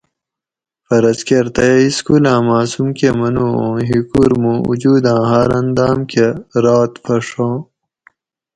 فرض 0.85 1.19
کۤر 1.27 1.45
تئ 1.55 1.63
اۤ 1.79 1.83
اِسکولاۤں 1.87 2.41
ماۤسوم 2.47 2.89
کۤہ 2.97 3.09
منُو 3.19 3.47
اُوں 3.59 3.75
ھِکور 3.89 4.31
مُوں 4.41 4.57
اوجوداۤں 4.67 5.21
ہاۤر 5.29 5.49
انداۤم 5.59 5.99
کۤہ 6.11 6.27
رات 6.63 6.91
پھڛاں 7.03 7.55